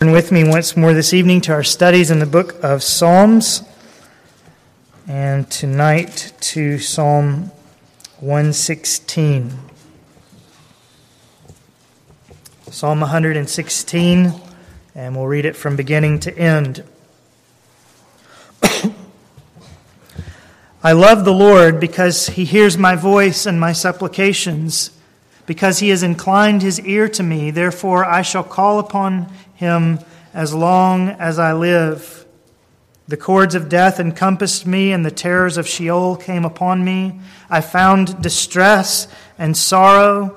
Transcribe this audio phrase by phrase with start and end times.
[0.00, 3.62] Turn with me once more this evening to our studies in the book of Psalms,
[5.06, 7.50] and tonight to Psalm
[8.20, 9.58] 116.
[12.70, 14.32] Psalm 116,
[14.94, 16.82] and we'll read it from beginning to end.
[20.82, 24.92] I love the Lord because he hears my voice and my supplications,
[25.44, 27.50] because he has inclined his ear to me.
[27.50, 29.30] Therefore, I shall call upon
[29.60, 30.00] him
[30.32, 32.24] as long as I live.
[33.06, 37.20] The cords of death encompassed me, and the terrors of Sheol came upon me.
[37.50, 39.06] I found distress
[39.38, 40.36] and sorrow.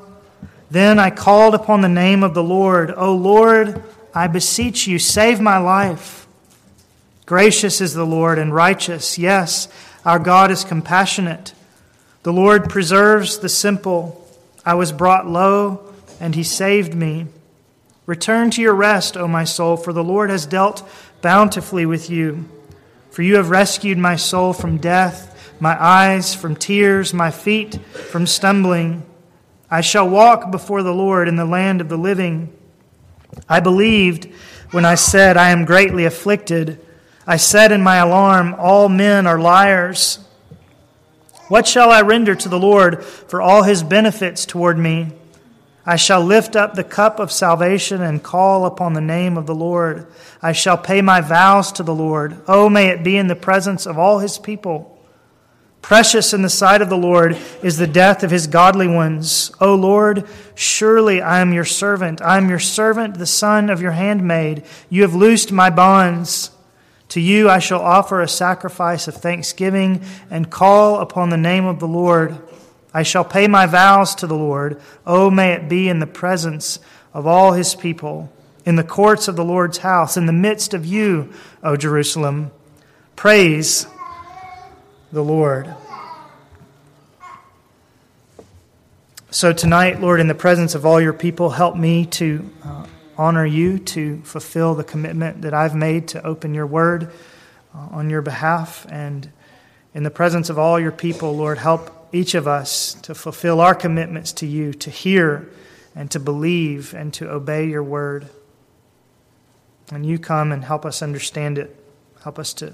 [0.70, 2.94] Then I called upon the name of the Lord.
[2.98, 3.81] O Lord,
[4.14, 6.28] I beseech you, save my life.
[7.26, 9.17] Gracious is the Lord and righteous.
[9.17, 9.70] Yes,
[10.03, 11.53] our God is compassionate.
[12.23, 14.28] The Lord preserves the simple.
[14.66, 17.28] I was brought low, and he saved me.
[18.05, 20.88] Return to your rest, O my soul, for the Lord has dealt
[21.21, 22.49] bountifully with you.
[23.11, 28.28] For you have rescued my soul from death, my eyes from tears, my feet from
[28.28, 29.05] stumbling.
[29.72, 32.52] I shall walk before the Lord in the land of the living.
[33.47, 34.25] I believed
[34.72, 36.83] when I said, I am greatly afflicted.
[37.25, 40.19] I said in my alarm, All men are liars.
[41.47, 45.13] What shall I render to the Lord for all his benefits toward me?
[45.86, 49.56] I shall lift up the cup of salvation and call upon the name of the
[49.56, 50.08] Lord.
[50.42, 52.42] I shall pay my vows to the Lord.
[52.48, 54.90] Oh, may it be in the presence of all his people.
[55.81, 59.52] Precious in the sight of the Lord is the death of his godly ones.
[59.59, 60.25] O Lord,
[60.56, 62.22] surely I am your servant.
[62.22, 64.64] I am your servant, the son of your handmaid.
[64.90, 66.52] You have loosed my bonds.
[67.09, 71.80] To you I shall offer a sacrifice of thanksgiving and call upon the name of
[71.80, 72.38] the Lord.
[72.94, 74.80] I shall pay my vows to the Lord.
[75.05, 76.80] Oh, may it be in the presence
[77.13, 78.31] of all his people,
[78.66, 82.52] in the courts of the Lord's house, in the midst of you, O Jerusalem.
[83.16, 83.88] Praise
[85.11, 85.73] the Lord.
[89.31, 92.85] So tonight, Lord, in the presence of all your people, help me to uh,
[93.18, 97.12] honor you, to fulfill the commitment that I've made to open your word
[97.73, 98.85] uh, on your behalf.
[98.89, 99.31] And
[99.95, 103.75] in the presence of all your people, Lord, help each of us to fulfill our
[103.75, 105.50] commitments to you, to hear
[105.96, 108.29] and to believe and to obey your word.
[109.91, 111.75] And you come and help us understand it,
[112.24, 112.74] help us to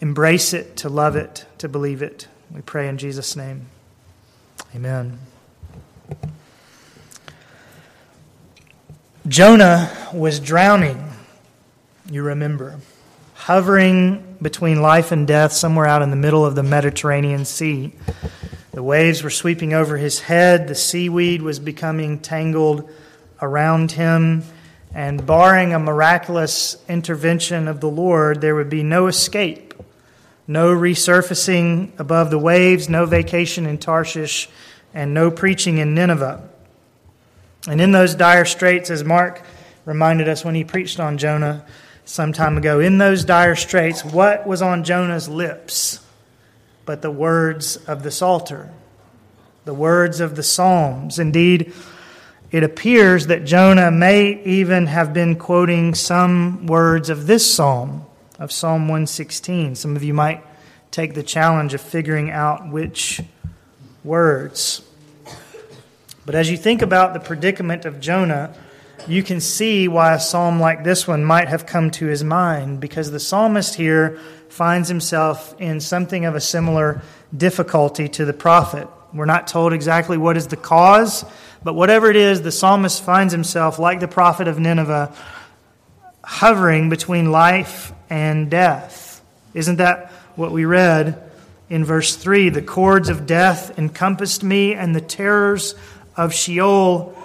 [0.00, 2.26] embrace it, to love it, to believe it.
[2.50, 3.66] We pray in Jesus' name.
[4.74, 5.18] Amen.
[9.26, 11.12] Jonah was drowning,
[12.10, 12.80] you remember,
[13.34, 17.92] hovering between life and death somewhere out in the middle of the Mediterranean Sea.
[18.78, 22.88] The waves were sweeping over his head, the seaweed was becoming tangled
[23.42, 24.44] around him,
[24.94, 29.74] and barring a miraculous intervention of the Lord, there would be no escape,
[30.46, 34.48] no resurfacing above the waves, no vacation in Tarshish,
[34.94, 36.48] and no preaching in Nineveh.
[37.66, 39.42] And in those dire straits, as Mark
[39.86, 41.66] reminded us when he preached on Jonah,
[42.04, 42.78] some time ago.
[42.78, 45.98] In those dire straits, what was on Jonah's lips
[46.88, 48.70] but the words of the Psalter,
[49.66, 51.18] the words of the Psalms?
[51.18, 51.74] Indeed,
[52.50, 58.06] it appears that Jonah may even have been quoting some words of this psalm,
[58.38, 59.74] of Psalm 116.
[59.74, 60.42] Some of you might
[60.90, 63.20] take the challenge of figuring out which
[64.02, 64.80] words.
[66.24, 68.54] But as you think about the predicament of Jonah,
[69.06, 72.80] you can see why a psalm like this one might have come to his mind,
[72.80, 77.02] because the psalmist here finds himself in something of a similar
[77.36, 78.88] difficulty to the prophet.
[79.12, 81.24] We're not told exactly what is the cause,
[81.62, 85.14] but whatever it is, the psalmist finds himself, like the prophet of Nineveh,
[86.22, 89.22] hovering between life and death.
[89.54, 91.22] Isn't that what we read
[91.70, 92.50] in verse 3?
[92.50, 95.74] The cords of death encompassed me, and the terrors
[96.16, 97.17] of Sheol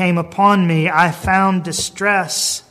[0.00, 2.62] came upon me, I found distress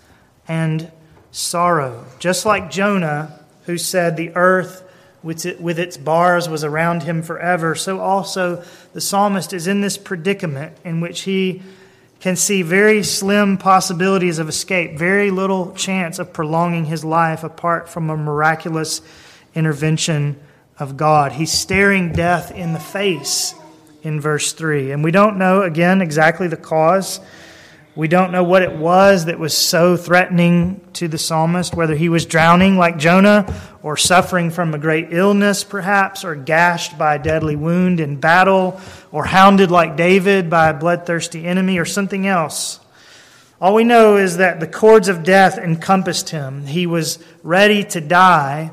[0.47, 0.91] and
[1.29, 2.03] sorrow.
[2.17, 4.81] Just like Jonah, who said the earth
[5.21, 10.75] with its bars was around him forever, so also the psalmist is in this predicament
[10.83, 11.61] in which he
[12.19, 17.87] can see very slim possibilities of escape, very little chance of prolonging his life apart
[17.87, 19.03] from a miraculous
[19.53, 20.35] intervention
[20.79, 21.33] of God.
[21.33, 23.53] He's staring death in the face
[24.01, 24.91] in verse 3.
[24.91, 27.19] And we don't know, again, exactly the cause.
[27.95, 32.07] We don't know what it was that was so threatening to the psalmist, whether he
[32.07, 33.53] was drowning like Jonah,
[33.83, 38.79] or suffering from a great illness, perhaps, or gashed by a deadly wound in battle,
[39.11, 42.79] or hounded like David by a bloodthirsty enemy, or something else.
[43.59, 46.67] All we know is that the cords of death encompassed him.
[46.67, 48.71] He was ready to die.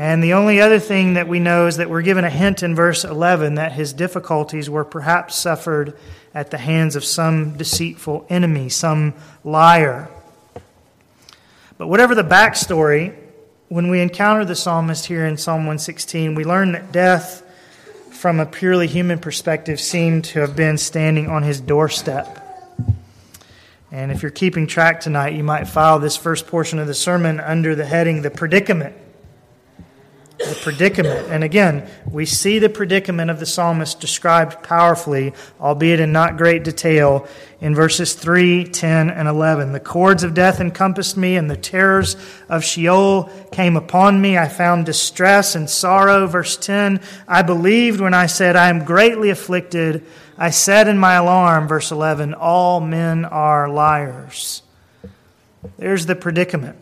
[0.00, 2.74] And the only other thing that we know is that we're given a hint in
[2.74, 5.94] verse 11 that his difficulties were perhaps suffered
[6.32, 9.12] at the hands of some deceitful enemy, some
[9.44, 10.08] liar.
[11.76, 13.14] But whatever the backstory,
[13.68, 17.42] when we encounter the psalmist here in Psalm 116, we learn that death,
[18.10, 22.38] from a purely human perspective, seemed to have been standing on his doorstep.
[23.92, 27.38] And if you're keeping track tonight, you might file this first portion of the sermon
[27.38, 28.96] under the heading The Predicament.
[30.40, 31.28] The predicament.
[31.30, 36.64] And again, we see the predicament of the psalmist described powerfully, albeit in not great
[36.64, 37.28] detail,
[37.60, 39.72] in verses 3, 10, and 11.
[39.72, 42.16] The cords of death encompassed me, and the terrors
[42.48, 44.38] of Sheol came upon me.
[44.38, 46.26] I found distress and sorrow.
[46.26, 50.06] Verse 10 I believed when I said, I am greatly afflicted.
[50.38, 54.62] I said in my alarm, verse 11, all men are liars.
[55.76, 56.78] There's the predicament.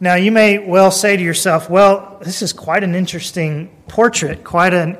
[0.00, 4.74] Now, you may well say to yourself, well, this is quite an interesting portrait, quite
[4.74, 4.98] a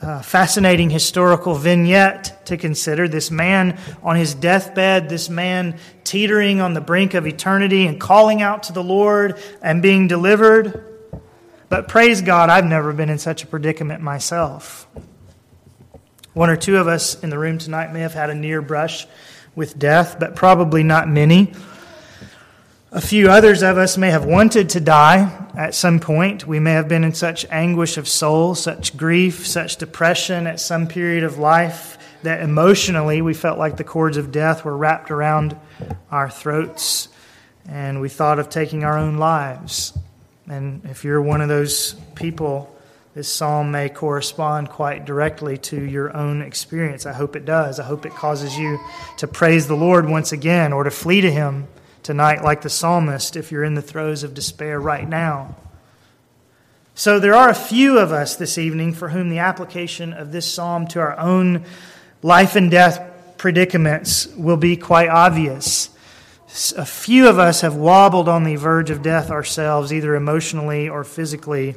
[0.00, 3.06] uh, fascinating historical vignette to consider.
[3.06, 8.40] This man on his deathbed, this man teetering on the brink of eternity and calling
[8.40, 10.86] out to the Lord and being delivered.
[11.68, 14.88] But praise God, I've never been in such a predicament myself.
[16.32, 19.06] One or two of us in the room tonight may have had a near brush
[19.54, 21.52] with death, but probably not many.
[22.92, 26.44] A few others of us may have wanted to die at some point.
[26.44, 30.88] We may have been in such anguish of soul, such grief, such depression at some
[30.88, 35.56] period of life that emotionally we felt like the cords of death were wrapped around
[36.10, 37.08] our throats
[37.68, 39.96] and we thought of taking our own lives.
[40.48, 42.76] And if you're one of those people,
[43.14, 47.06] this psalm may correspond quite directly to your own experience.
[47.06, 47.78] I hope it does.
[47.78, 48.80] I hope it causes you
[49.18, 51.68] to praise the Lord once again or to flee to Him
[52.02, 55.56] tonight, like the psalmist, if you're in the throes of despair right now.
[56.94, 60.52] So, there are a few of us this evening for whom the application of this
[60.52, 61.64] psalm to our own
[62.22, 63.00] life and death
[63.38, 65.88] predicaments will be quite obvious.
[66.76, 71.04] A few of us have wobbled on the verge of death ourselves, either emotionally or
[71.04, 71.76] physically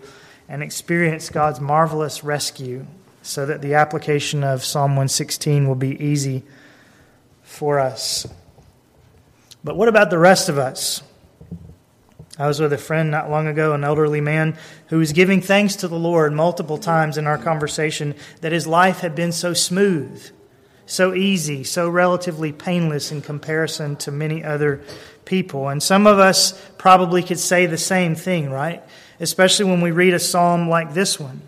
[0.50, 2.86] and experience God's marvelous rescue
[3.22, 6.44] so that the application of Psalm 116 will be easy
[7.44, 8.28] for us.
[9.64, 11.02] But what about the rest of us?
[12.38, 14.58] I was with a friend not long ago, an elderly man,
[14.88, 19.00] who was giving thanks to the Lord multiple times in our conversation that his life
[19.00, 20.32] had been so smooth,
[20.86, 24.82] so easy, so relatively painless in comparison to many other
[25.26, 25.70] people.
[25.70, 28.84] And some of us probably could say the same thing, right?
[29.20, 31.42] especially when we read a psalm like this one.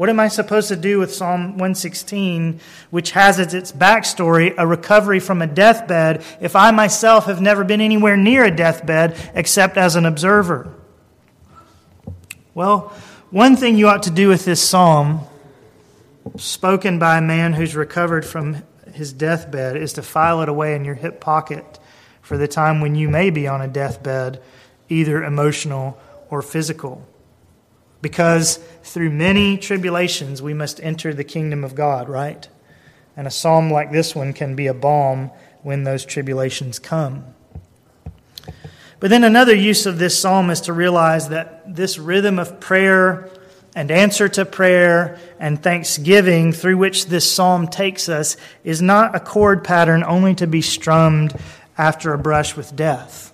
[0.00, 2.58] What am I supposed to do with Psalm 116,
[2.88, 7.64] which has as its backstory a recovery from a deathbed, if I myself have never
[7.64, 10.72] been anywhere near a deathbed except as an observer?
[12.54, 12.94] Well,
[13.28, 15.20] one thing you ought to do with this psalm,
[16.38, 18.62] spoken by a man who's recovered from
[18.94, 21.78] his deathbed, is to file it away in your hip pocket
[22.22, 24.40] for the time when you may be on a deathbed,
[24.88, 25.98] either emotional
[26.30, 27.06] or physical.
[28.00, 32.48] Because through many tribulations we must enter the kingdom of God, right?
[33.16, 35.30] And a psalm like this one can be a balm
[35.62, 37.34] when those tribulations come.
[38.98, 43.30] But then another use of this psalm is to realize that this rhythm of prayer
[43.74, 49.20] and answer to prayer and thanksgiving through which this psalm takes us is not a
[49.20, 51.34] chord pattern only to be strummed
[51.78, 53.32] after a brush with death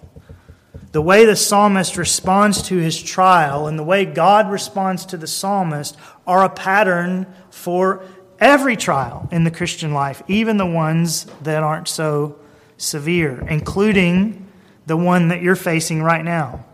[0.97, 5.27] the way the psalmist responds to his trial and the way God responds to the
[5.27, 5.95] psalmist
[6.27, 8.03] are a pattern for
[8.41, 12.39] every trial in the Christian life, even the ones that aren't so
[12.79, 14.51] severe, including
[14.87, 16.65] the one that you're facing right now,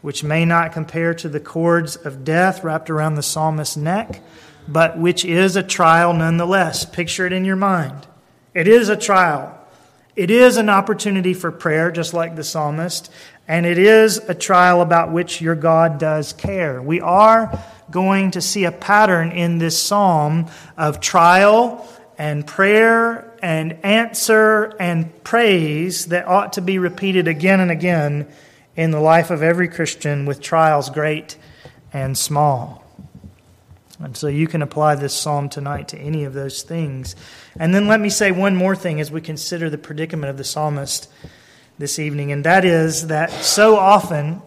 [0.00, 4.22] which may not compare to the cords of death wrapped around the psalmist's neck,
[4.68, 6.84] but which is a trial nonetheless.
[6.84, 8.06] Picture it in your mind.
[8.54, 9.58] It is a trial.
[10.16, 13.10] It is an opportunity for prayer, just like the psalmist,
[13.48, 16.80] and it is a trial about which your God does care.
[16.80, 17.58] We are
[17.90, 25.24] going to see a pattern in this psalm of trial and prayer and answer and
[25.24, 28.28] praise that ought to be repeated again and again
[28.76, 31.36] in the life of every Christian with trials great
[31.92, 32.83] and small.
[34.00, 37.14] And so you can apply this psalm tonight to any of those things.
[37.56, 40.44] And then let me say one more thing as we consider the predicament of the
[40.44, 41.08] psalmist
[41.78, 44.42] this evening, and that is that so often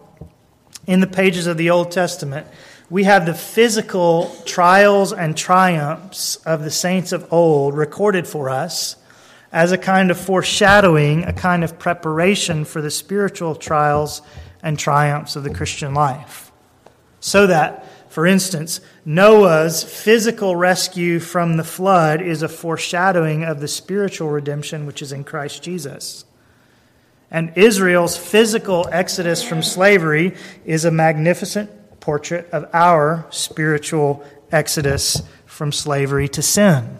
[0.86, 2.46] in the pages of the Old Testament,
[2.90, 8.96] we have the physical trials and triumphs of the saints of old recorded for us,
[9.52, 14.22] as a kind of foreshadowing, a kind of preparation for the spiritual trials
[14.62, 16.50] and triumphs of the Christian life.
[17.20, 23.68] So that, for instance, Noah's physical rescue from the flood is a foreshadowing of the
[23.68, 26.24] spiritual redemption which is in Christ Jesus.
[27.30, 30.34] And Israel's physical exodus from slavery
[30.64, 36.98] is a magnificent portrait of our spiritual exodus from slavery to sin.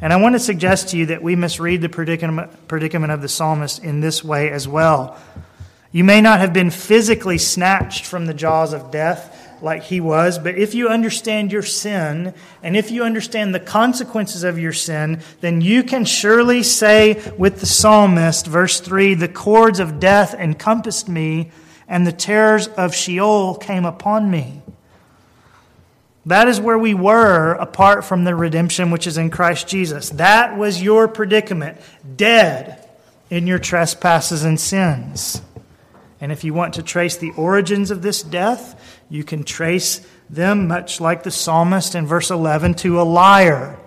[0.00, 3.84] And I want to suggest to you that we misread the predicament, of the psalmist
[3.84, 5.18] in this way as well.
[5.90, 10.38] You may not have been physically snatched from the jaws of death like he was,
[10.38, 15.20] but if you understand your sin and if you understand the consequences of your sin,
[15.40, 21.08] then you can surely say with the psalmist, verse 3 The cords of death encompassed
[21.08, 21.50] me,
[21.88, 24.62] and the terrors of Sheol came upon me.
[26.26, 30.10] That is where we were apart from the redemption which is in Christ Jesus.
[30.10, 31.80] That was your predicament,
[32.16, 32.88] dead
[33.28, 35.42] in your trespasses and sins.
[36.20, 40.68] And if you want to trace the origins of this death, you can trace them,
[40.68, 43.78] much like the psalmist in verse 11, to a liar,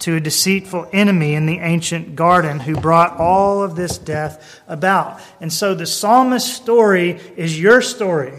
[0.00, 5.20] to a deceitful enemy in the ancient garden who brought all of this death about.
[5.40, 8.34] And so the psalmist's story is your story,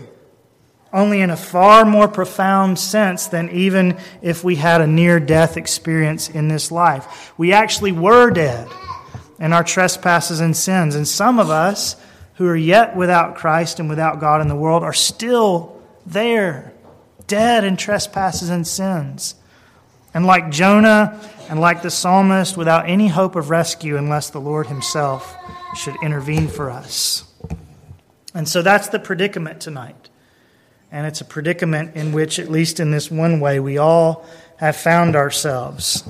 [0.91, 5.57] only in a far more profound sense than even if we had a near death
[5.57, 7.33] experience in this life.
[7.37, 8.67] We actually were dead
[9.39, 10.95] in our trespasses and sins.
[10.95, 11.95] And some of us,
[12.35, 15.74] who are yet without Christ and without God in the world are still
[16.05, 16.73] there,
[17.27, 19.35] dead in trespasses and sins.
[20.13, 21.19] And like Jonah
[21.49, 25.35] and like the psalmist, without any hope of rescue unless the Lord Himself
[25.75, 27.25] should intervene for us.
[28.33, 30.09] And so that's the predicament tonight.
[30.91, 34.25] And it's a predicament in which, at least in this one way, we all
[34.57, 36.03] have found ourselves.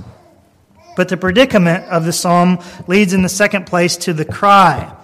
[0.96, 4.96] But the predicament of the psalm leads in the second place to the cry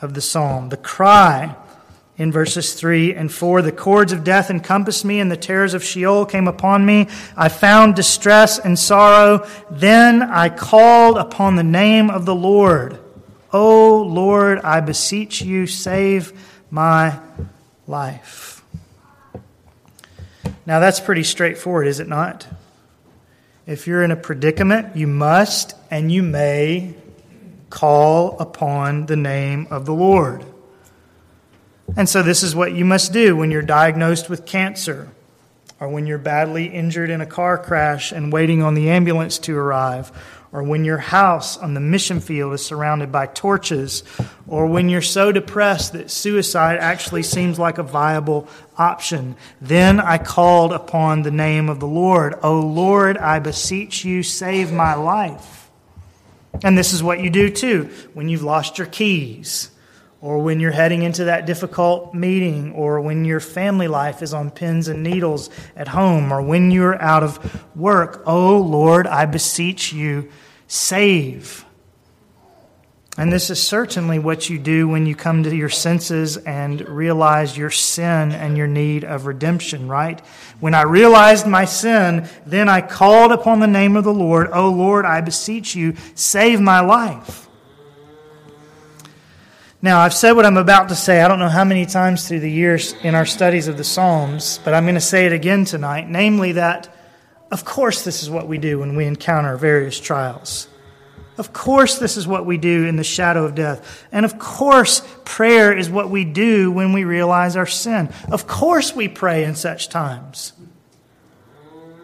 [0.00, 0.68] of the psalm.
[0.68, 1.56] The cry
[2.20, 5.82] in verses 3 and 4 The cords of death encompassed me, and the terrors of
[5.82, 7.08] Sheol came upon me.
[7.34, 9.48] I found distress and sorrow.
[9.70, 12.98] Then I called upon the name of the Lord.
[13.54, 16.38] O Lord, I beseech you, save
[16.70, 17.18] my
[17.86, 18.62] life.
[20.66, 22.46] Now, that's pretty straightforward, is it not?
[23.66, 26.96] If you're in a predicament, you must and you may
[27.70, 30.44] call upon the name of the Lord.
[31.96, 35.08] And so, this is what you must do when you're diagnosed with cancer,
[35.78, 39.56] or when you're badly injured in a car crash and waiting on the ambulance to
[39.56, 40.12] arrive,
[40.52, 44.02] or when your house on the mission field is surrounded by torches,
[44.48, 49.36] or when you're so depressed that suicide actually seems like a viable option.
[49.60, 52.34] Then I called upon the name of the Lord.
[52.42, 55.70] O Lord, I beseech you, save my life.
[56.62, 59.70] And this is what you do too when you've lost your keys,
[60.20, 64.50] or when you're heading into that difficult meeting, or when your family life is on
[64.50, 68.22] pins and needles at home, or when you're out of work.
[68.26, 70.30] Oh Lord, I beseech you,
[70.66, 71.64] save.
[73.18, 77.58] And this is certainly what you do when you come to your senses and realize
[77.58, 80.20] your sin and your need of redemption, right?
[80.60, 84.48] When I realized my sin, then I called upon the name of the Lord.
[84.52, 87.49] Oh Lord, I beseech you, save my life.
[89.82, 91.22] Now, I've said what I'm about to say.
[91.22, 94.60] I don't know how many times through the years in our studies of the Psalms,
[94.62, 96.08] but I'm going to say it again tonight.
[96.08, 96.94] Namely, that
[97.50, 100.68] of course, this is what we do when we encounter various trials.
[101.36, 104.06] Of course, this is what we do in the shadow of death.
[104.12, 108.10] And of course, prayer is what we do when we realize our sin.
[108.30, 110.52] Of course, we pray in such times.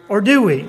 [0.09, 0.65] Or do we?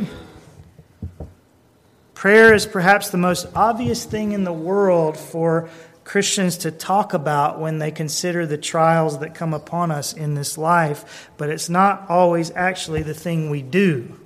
[2.15, 5.71] Prayer is perhaps the most obvious thing in the world for
[6.09, 10.57] Christians to talk about when they consider the trials that come upon us in this
[10.57, 14.19] life, but it's not always actually the thing we do,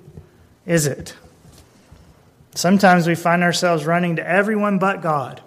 [0.64, 1.16] is it?
[2.54, 5.42] Sometimes we find ourselves running to everyone but God.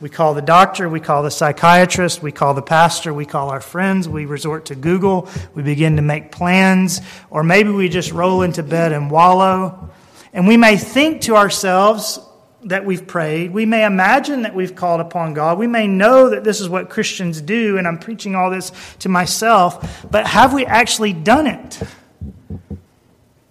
[0.00, 3.60] We call the doctor, we call the psychiatrist, we call the pastor, we call our
[3.60, 8.42] friends, we resort to Google, we begin to make plans, or maybe we just roll
[8.42, 9.90] into bed and wallow.
[10.32, 12.18] And we may think to ourselves
[12.64, 13.52] that we've prayed.
[13.52, 15.58] We may imagine that we've called upon God.
[15.58, 19.08] We may know that this is what Christians do, and I'm preaching all this to
[19.08, 20.06] myself.
[20.10, 21.80] But have we actually done it?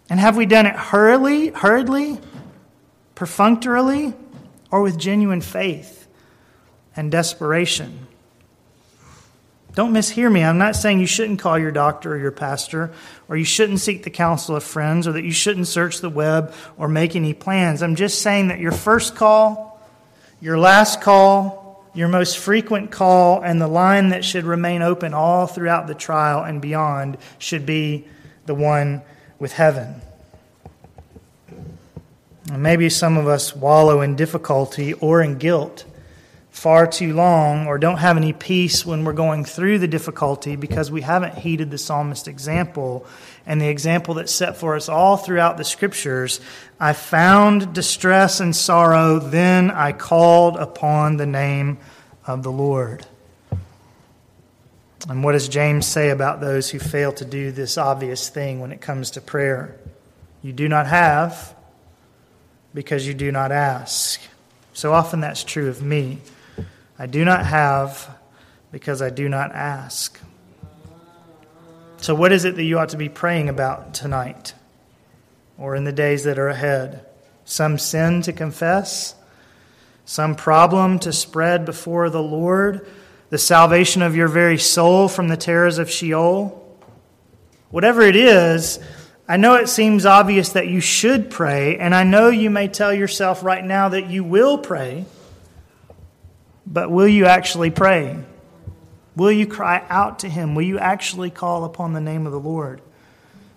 [0.09, 2.19] And have we done it hurriedly, hurriedly,
[3.19, 4.13] perfunctorily
[4.71, 6.07] or with genuine faith
[6.95, 8.07] and desperation.
[9.75, 10.43] Don't mishear me.
[10.43, 12.91] I'm not saying you shouldn't call your doctor or your pastor,
[13.27, 16.53] or you shouldn't seek the counsel of friends, or that you shouldn't search the web
[16.77, 17.83] or make any plans.
[17.83, 19.79] I'm just saying that your first call,
[20.41, 25.47] your last call, your most frequent call, and the line that should remain open all
[25.47, 28.07] throughout the trial and beyond should be
[28.45, 29.01] the one
[29.37, 30.01] with heaven.
[32.51, 35.85] Maybe some of us wallow in difficulty or in guilt
[36.59, 40.91] far too long or don't have any peace when we're going through the difficulty because
[40.91, 43.07] we haven't heeded the psalmist's example
[43.45, 46.41] and the example that's set for us all throughout the scriptures.
[46.77, 51.77] I found distress and sorrow, then I called upon the name
[52.27, 53.05] of the Lord.
[55.07, 58.73] And what does James say about those who fail to do this obvious thing when
[58.73, 59.79] it comes to prayer?
[60.41, 61.55] You do not have
[62.73, 64.19] because you do not ask.
[64.73, 66.19] So often that's true of me.
[67.01, 68.13] I do not have
[68.73, 70.19] because I do not ask.
[72.01, 74.53] So, what is it that you ought to be praying about tonight
[75.57, 77.05] or in the days that are ahead?
[77.45, 79.15] Some sin to confess?
[80.03, 82.85] Some problem to spread before the Lord?
[83.29, 86.55] The salvation of your very soul from the terrors of Sheol?
[87.69, 88.79] Whatever it is,
[89.25, 92.93] I know it seems obvious that you should pray, and I know you may tell
[92.93, 95.05] yourself right now that you will pray.
[96.71, 98.17] But will you actually pray?
[99.15, 100.53] Will you cry out to Him?
[100.53, 102.81] Will you actually call upon the name of the Lord?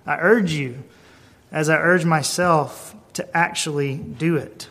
[0.06, 0.82] I urge you,
[1.52, 4.68] as I urge myself, to actually do it.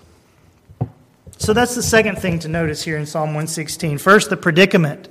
[1.38, 4.00] So that's the second thing to notice here in Psalm 116.
[4.00, 5.08] First, the predicament,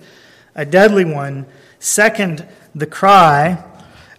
[0.55, 1.47] a deadly one.
[1.79, 3.65] Second, the cry.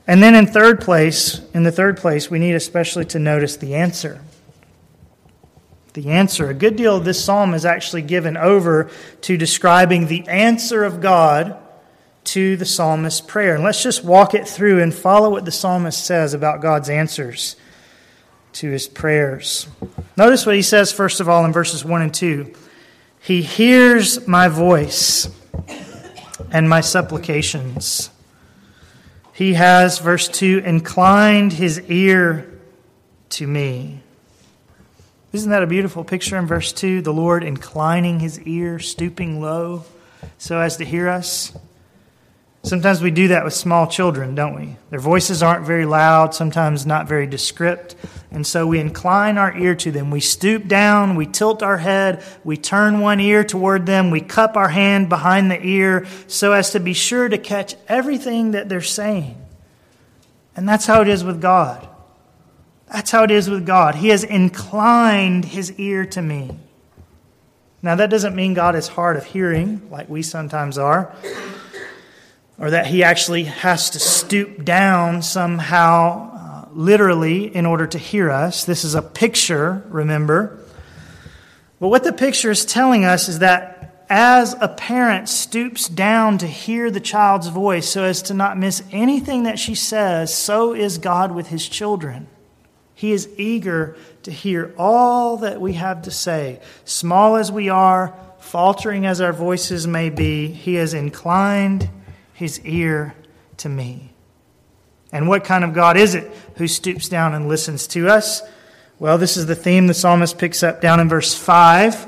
[0.07, 3.75] And then in third place, in the third place, we need especially to notice the
[3.75, 4.21] answer
[5.93, 6.49] the answer.
[6.49, 8.89] A good deal of this psalm is actually given over
[9.21, 11.57] to describing the answer of God
[12.23, 13.55] to the psalmist's prayer.
[13.55, 17.55] And let's just walk it through and follow what the psalmist says about God's answers
[18.53, 19.67] to his prayers.
[20.17, 22.53] Notice what he says, first of all, in verses 1 and 2.
[23.21, 25.29] He hears my voice
[26.51, 28.09] and my supplications.
[29.33, 32.59] He has, verse 2, inclined his ear
[33.29, 34.01] to me.
[35.33, 37.01] Isn't that a beautiful picture in verse 2?
[37.01, 39.85] The Lord inclining his ear, stooping low
[40.37, 41.53] so as to hear us.
[42.63, 44.75] Sometimes we do that with small children, don't we?
[44.89, 47.95] Their voices aren't very loud, sometimes not very descript.
[48.29, 50.11] And so we incline our ear to them.
[50.11, 54.57] We stoop down, we tilt our head, we turn one ear toward them, we cup
[54.57, 58.81] our hand behind the ear so as to be sure to catch everything that they're
[58.81, 59.41] saying.
[60.55, 61.87] And that's how it is with God.
[62.91, 63.95] That's how it is with God.
[63.95, 66.59] He has inclined his ear to me.
[67.81, 71.15] Now, that doesn't mean God is hard of hearing, like we sometimes are,
[72.59, 78.29] or that he actually has to stoop down somehow, uh, literally, in order to hear
[78.29, 78.65] us.
[78.65, 80.59] This is a picture, remember.
[81.79, 86.45] But what the picture is telling us is that as a parent stoops down to
[86.45, 90.97] hear the child's voice so as to not miss anything that she says, so is
[90.97, 92.27] God with his children.
[93.01, 96.59] He is eager to hear all that we have to say.
[96.85, 101.89] Small as we are, faltering as our voices may be, He has inclined
[102.31, 103.15] His ear
[103.57, 104.13] to me.
[105.11, 108.43] And what kind of God is it who stoops down and listens to us?
[108.99, 112.07] Well, this is the theme the psalmist picks up down in verse 5.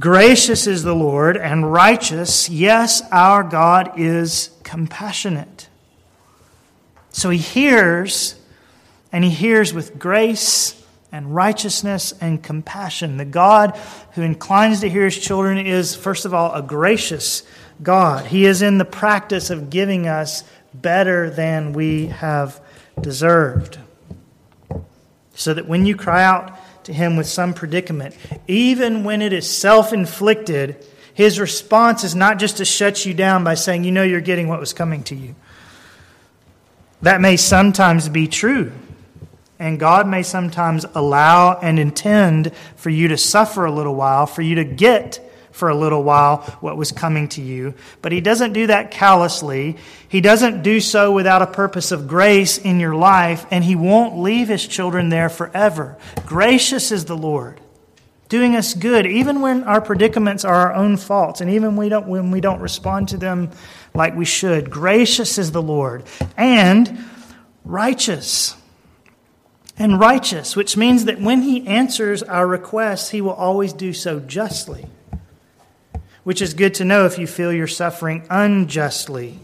[0.00, 2.48] Gracious is the Lord and righteous.
[2.48, 5.68] Yes, our God is compassionate.
[7.10, 8.36] So he hears
[9.12, 10.74] and he hears with grace
[11.10, 13.16] and righteousness and compassion.
[13.16, 13.78] The God
[14.12, 17.42] who inclines to hear his children is, first of all, a gracious
[17.82, 18.26] God.
[18.26, 20.44] He is in the practice of giving us
[20.74, 22.60] better than we have
[23.00, 23.78] deserved.
[25.34, 28.16] So that when you cry out to him with some predicament,
[28.46, 33.44] even when it is self inflicted, his response is not just to shut you down
[33.44, 35.34] by saying, You know, you're getting what was coming to you.
[37.02, 38.72] That may sometimes be true.
[39.58, 44.42] And God may sometimes allow and intend for you to suffer a little while, for
[44.42, 47.74] you to get for a little while what was coming to you.
[48.00, 49.76] But He doesn't do that callously.
[50.08, 54.18] He doesn't do so without a purpose of grace in your life, and He won't
[54.18, 55.98] leave His children there forever.
[56.24, 57.60] Gracious is the Lord,
[58.28, 62.06] doing us good, even when our predicaments are our own faults, and even we don't,
[62.06, 63.50] when we don't respond to them
[63.92, 64.70] like we should.
[64.70, 66.04] Gracious is the Lord,
[66.36, 67.04] and
[67.64, 68.54] righteous
[69.78, 74.18] and righteous, which means that when he answers our requests, he will always do so
[74.20, 74.86] justly.
[76.28, 79.38] which is good to know if you feel you're suffering unjustly.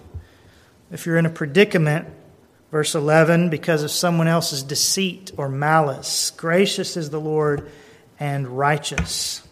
[0.92, 2.06] If you're in a predicament,
[2.70, 7.70] verse 11, because of someone else's deceit or malice, gracious is the Lord
[8.20, 9.42] and righteous.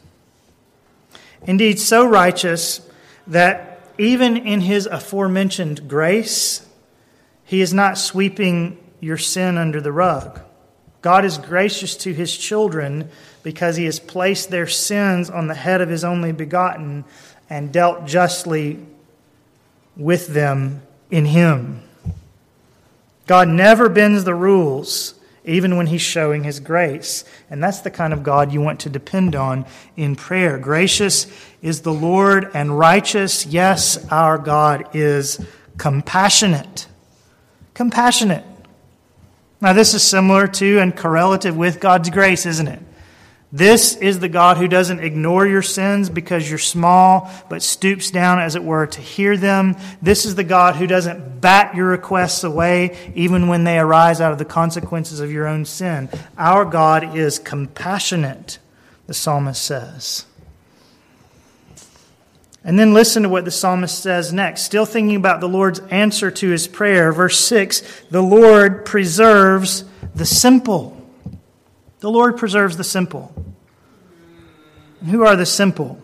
[1.46, 2.86] Indeed, so righteous
[3.28, 6.66] that even in his aforementioned grace,
[7.44, 10.38] he is not sweeping your sin under the rug.
[11.02, 13.10] God is gracious to his children
[13.42, 17.04] because he has placed their sins on the head of his only begotten
[17.50, 18.78] and dealt justly
[19.96, 21.82] with them in him.
[23.26, 27.24] God never bends the rules, even when he's showing his grace.
[27.50, 30.56] And that's the kind of God you want to depend on in prayer.
[30.58, 31.26] Gracious
[31.60, 33.44] is the Lord and righteous.
[33.44, 35.44] Yes, our God is
[35.78, 36.86] compassionate.
[37.74, 38.44] Compassionate.
[39.62, 42.80] Now, this is similar to and correlative with God's grace, isn't it?
[43.52, 48.40] This is the God who doesn't ignore your sins because you're small, but stoops down,
[48.40, 49.76] as it were, to hear them.
[50.00, 54.32] This is the God who doesn't bat your requests away even when they arise out
[54.32, 56.08] of the consequences of your own sin.
[56.36, 58.58] Our God is compassionate,
[59.06, 60.24] the psalmist says.
[62.64, 64.62] And then listen to what the psalmist says next.
[64.62, 67.12] Still thinking about the Lord's answer to his prayer.
[67.12, 70.96] Verse 6 The Lord preserves the simple.
[72.00, 73.34] The Lord preserves the simple.
[75.00, 76.00] And who are the simple?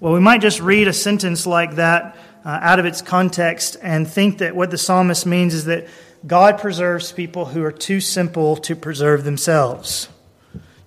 [0.00, 4.08] Well, we might just read a sentence like that uh, out of its context and
[4.08, 5.86] think that what the psalmist means is that
[6.26, 10.08] God preserves people who are too simple to preserve themselves,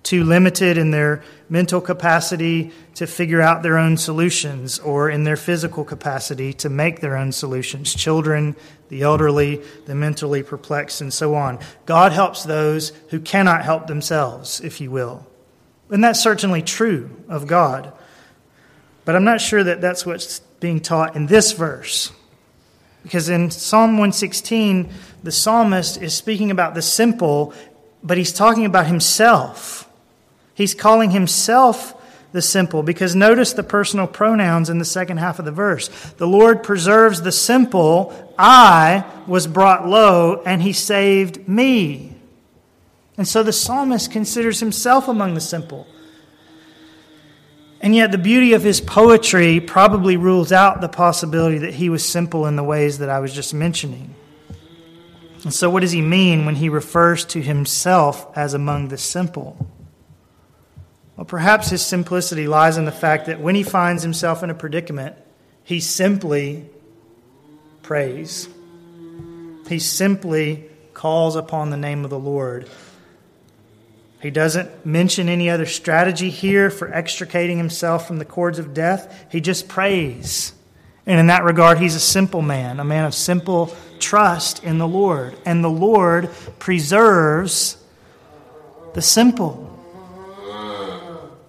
[0.03, 5.37] too limited in their mental capacity to figure out their own solutions or in their
[5.37, 7.93] physical capacity to make their own solutions.
[7.93, 8.55] Children,
[8.89, 11.57] the elderly, the mentally perplexed, and so on.
[11.85, 15.25] God helps those who cannot help themselves, if you will.
[15.89, 17.93] And that's certainly true of God.
[19.05, 22.11] But I'm not sure that that's what's being taught in this verse.
[23.03, 24.89] Because in Psalm 116,
[25.23, 27.53] the psalmist is speaking about the simple,
[28.01, 29.89] but he's talking about himself.
[30.53, 31.99] He's calling himself
[32.31, 35.87] the simple because notice the personal pronouns in the second half of the verse.
[36.17, 38.33] The Lord preserves the simple.
[38.37, 42.15] I was brought low and he saved me.
[43.17, 45.87] And so the psalmist considers himself among the simple.
[47.79, 52.07] And yet, the beauty of his poetry probably rules out the possibility that he was
[52.07, 54.15] simple in the ways that I was just mentioning.
[55.43, 59.67] And so, what does he mean when he refers to himself as among the simple?
[61.15, 64.55] Well, perhaps his simplicity lies in the fact that when he finds himself in a
[64.55, 65.15] predicament,
[65.63, 66.65] he simply
[67.83, 68.49] prays.
[69.67, 72.69] He simply calls upon the name of the Lord.
[74.21, 79.25] He doesn't mention any other strategy here for extricating himself from the cords of death.
[79.29, 80.53] He just prays.
[81.05, 84.87] And in that regard, he's a simple man, a man of simple trust in the
[84.87, 85.35] Lord.
[85.45, 87.77] And the Lord preserves
[88.93, 89.72] the simple.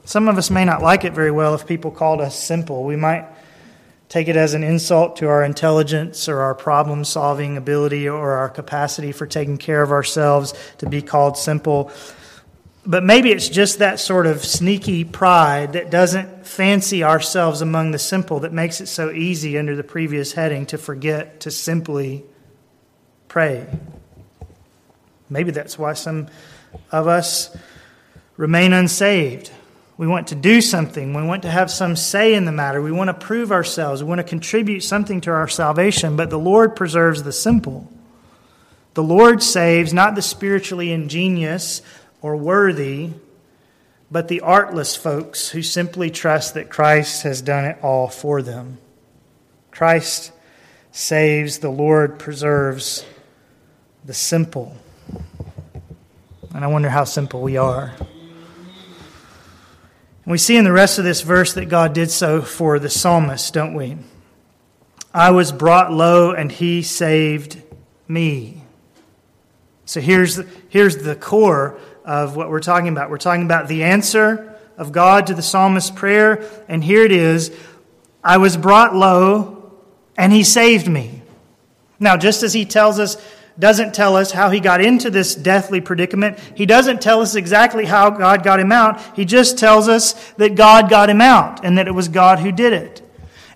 [0.04, 2.84] Some of us may not like it very well if people called us simple.
[2.84, 3.26] We might
[4.08, 8.50] take it as an insult to our intelligence or our problem solving ability or our
[8.50, 11.90] capacity for taking care of ourselves to be called simple.
[12.86, 17.98] But maybe it's just that sort of sneaky pride that doesn't fancy ourselves among the
[17.98, 22.24] simple that makes it so easy under the previous heading to forget to simply
[23.26, 23.66] pray.
[25.30, 26.28] Maybe that's why some
[26.92, 27.56] of us
[28.36, 29.50] remain unsaved
[29.96, 31.14] we want to do something.
[31.14, 32.83] We want to have some say in the matter.
[32.83, 34.02] We want to prove ourselves.
[34.02, 36.16] We want to contribute something to our salvation.
[36.16, 37.88] But the Lord preserves the simple.
[38.94, 41.80] The Lord saves not the spiritually ingenious
[42.22, 43.11] or worthy,
[44.11, 48.78] but the artless folks who simply trust that Christ has done it all for them.
[49.70, 50.33] Christ
[50.90, 53.04] saves, the Lord preserves
[54.04, 54.76] the simple.
[56.52, 57.94] And I wonder how simple we are.
[60.24, 62.88] And we see in the rest of this verse that God did so for the
[62.88, 63.98] psalmist, don't we?
[65.12, 67.62] I was brought low and he saved
[68.08, 68.62] me.
[69.84, 73.10] So here's, the, here's the core of what we're talking about.
[73.10, 77.56] We're talking about the answer of God to the psalmist's prayer, and here it is
[78.22, 79.72] I was brought low
[80.16, 81.22] and he saved me.
[82.00, 83.16] Now, just as he tells us
[83.58, 86.38] doesn't tell us how he got into this deathly predicament.
[86.54, 89.00] He doesn't tell us exactly how God got him out.
[89.14, 92.50] He just tells us that God got him out and that it was God who
[92.50, 93.00] did it.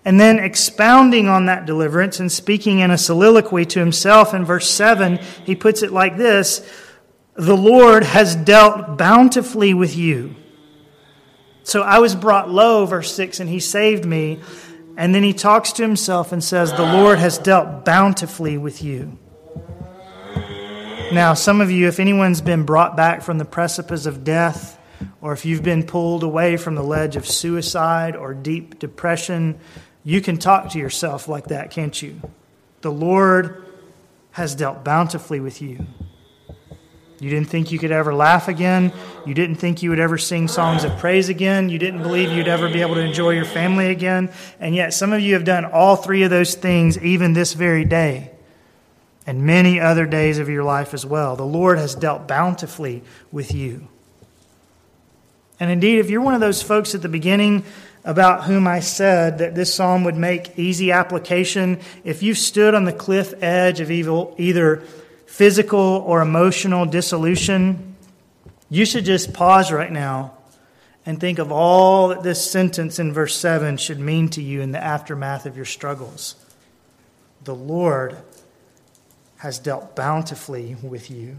[0.04, 4.70] And then expounding on that deliverance and speaking in a soliloquy to himself in verse
[4.70, 6.66] 7, he puts it like this
[7.34, 10.37] The Lord has dealt bountifully with you.
[11.64, 14.40] So I was brought low, verse 6, and he saved me.
[14.96, 19.18] And then he talks to himself and says, The Lord has dealt bountifully with you.
[21.12, 24.79] Now, some of you, if anyone's been brought back from the precipice of death,
[25.23, 29.59] or if you've been pulled away from the ledge of suicide or deep depression,
[30.05, 32.21] you can talk to yourself like that, can't you?
[32.83, 33.64] The Lord
[34.33, 35.87] has dealt bountifully with you.
[37.21, 38.92] You didn't think you could ever laugh again.
[39.25, 41.71] You didn't think you would ever sing songs of praise again.
[41.71, 44.31] You didn't believe you'd ever be able to enjoy your family again.
[44.61, 47.87] And yet, some of you have done all three of those things even this very
[47.87, 48.31] day
[49.28, 51.36] and many other days of your life as well.
[51.36, 53.86] The Lord has dealt bountifully with you.
[55.60, 57.64] And indeed, if you're one of those folks at the beginning
[58.04, 62.86] about whom I said that this psalm would make easy application, if you've stood on
[62.86, 64.78] the cliff edge of evil, either
[65.26, 67.96] physical or emotional dissolution,
[68.70, 70.38] you should just pause right now
[71.04, 74.72] and think of all that this sentence in verse 7 should mean to you in
[74.72, 76.34] the aftermath of your struggles.
[77.44, 78.16] The Lord
[79.38, 81.37] has dealt bountifully with you.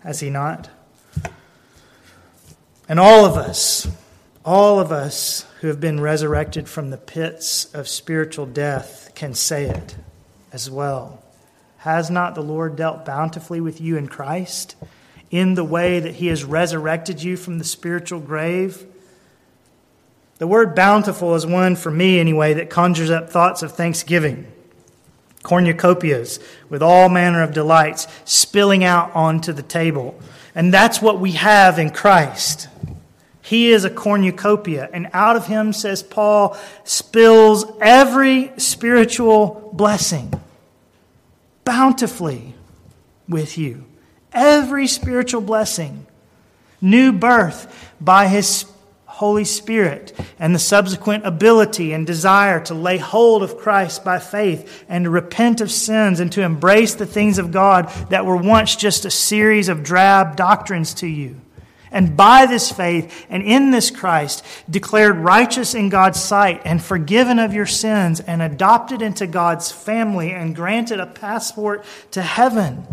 [0.00, 0.68] Has he not?
[2.88, 3.88] And all of us,
[4.44, 9.64] all of us who have been resurrected from the pits of spiritual death can say
[9.66, 9.96] it
[10.52, 11.22] as well.
[11.78, 14.76] Has not the Lord dealt bountifully with you in Christ
[15.30, 18.84] in the way that he has resurrected you from the spiritual grave?
[20.36, 24.50] The word bountiful is one, for me anyway, that conjures up thoughts of thanksgiving
[25.42, 30.18] cornucopias with all manner of delights spilling out onto the table.
[30.54, 32.68] And that's what we have in Christ.
[33.42, 40.32] He is a cornucopia, and out of him, says Paul, spills every spiritual blessing
[41.64, 42.54] bountifully
[43.28, 43.84] with you.
[44.32, 46.06] Every spiritual blessing.
[46.80, 48.66] New birth by his
[49.20, 54.82] Holy Spirit and the subsequent ability and desire to lay hold of Christ by faith
[54.88, 58.74] and to repent of sins and to embrace the things of God that were once
[58.76, 61.38] just a series of drab doctrines to you.
[61.92, 67.38] And by this faith and in this Christ, declared righteous in God's sight and forgiven
[67.38, 72.86] of your sins and adopted into God's family and granted a passport to heaven.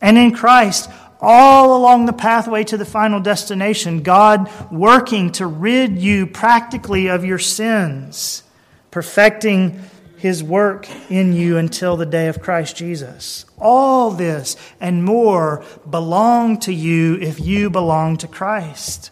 [0.00, 0.90] And in Christ,
[1.24, 7.24] all along the pathway to the final destination, God working to rid you practically of
[7.24, 8.42] your sins,
[8.90, 9.80] perfecting
[10.16, 13.44] his work in you until the day of Christ Jesus.
[13.58, 19.10] All this and more belong to you if you belong to Christ.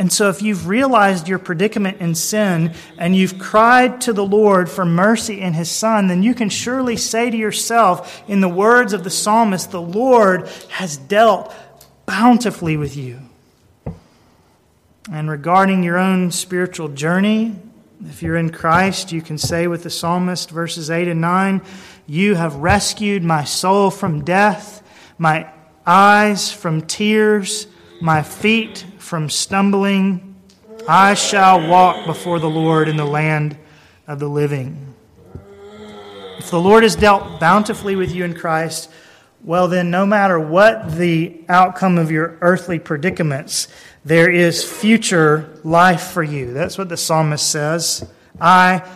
[0.00, 4.70] And so, if you've realized your predicament in sin and you've cried to the Lord
[4.70, 8.94] for mercy in His Son, then you can surely say to yourself, in the words
[8.94, 11.54] of the psalmist, the Lord has dealt
[12.06, 13.20] bountifully with you.
[15.12, 17.56] And regarding your own spiritual journey,
[18.08, 21.60] if you're in Christ, you can say with the psalmist, verses 8 and 9,
[22.06, 24.82] You have rescued my soul from death,
[25.18, 25.52] my
[25.86, 27.66] eyes from tears,
[28.00, 30.36] my feet from stumbling.
[30.86, 33.56] I shall walk before the Lord in the land
[34.06, 34.94] of the living.
[36.38, 38.88] If the Lord has dealt bountifully with you in Christ,
[39.42, 43.66] well, then, no matter what the outcome of your earthly predicaments,
[44.04, 46.52] there is future life for you.
[46.52, 48.08] That's what the psalmist says.
[48.40, 48.88] I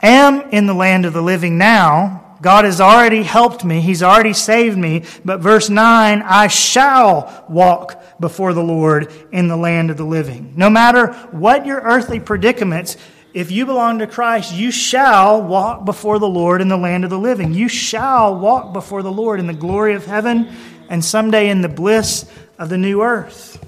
[0.00, 2.19] am in the land of the living now.
[2.40, 3.80] God has already helped me.
[3.80, 5.04] He's already saved me.
[5.24, 10.54] But verse 9, I shall walk before the Lord in the land of the living.
[10.56, 12.96] No matter what your earthly predicaments,
[13.32, 17.10] if you belong to Christ, you shall walk before the Lord in the land of
[17.10, 17.54] the living.
[17.54, 20.50] You shall walk before the Lord in the glory of heaven
[20.88, 23.64] and someday in the bliss of the new earth.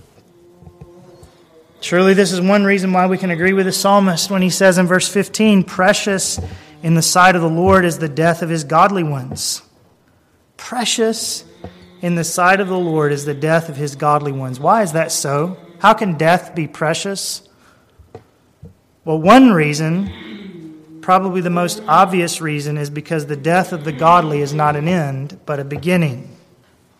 [1.80, 4.78] Surely, this is one reason why we can agree with the psalmist when he says
[4.78, 6.38] in verse 15, Precious
[6.82, 9.62] in the sight of the Lord is the death of his godly ones.
[10.56, 11.44] Precious
[12.00, 14.58] in the sight of the Lord is the death of his godly ones.
[14.58, 15.56] Why is that so?
[15.78, 17.48] How can death be precious?
[19.04, 24.40] Well, one reason, probably the most obvious reason, is because the death of the godly
[24.40, 26.36] is not an end, but a beginning.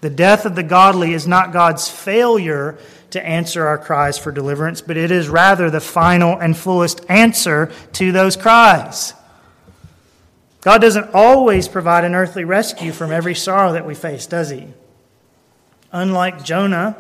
[0.01, 2.79] The death of the godly is not God's failure
[3.11, 7.71] to answer our cries for deliverance, but it is rather the final and fullest answer
[7.93, 9.15] to those cries.
[10.63, 14.69] God doesn't always provide an earthly rescue from every sorrow that we face, does He?
[15.91, 16.97] Unlike Jonah,